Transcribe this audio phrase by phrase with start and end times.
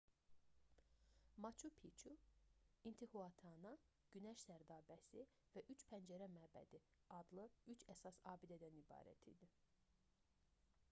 [1.43, 2.13] maçu piçu
[2.91, 3.73] i̇ntihuatana
[4.15, 5.21] günəş sərdabəsi
[5.57, 6.81] və üç pəncərə məbədi
[7.19, 9.51] adlı 3 əsas abidədən ibarət idi